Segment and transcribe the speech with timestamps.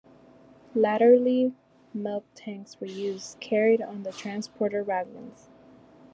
[0.73, 1.53] Latterly
[1.93, 5.47] milk tanks were used, carried on the transporter wagons.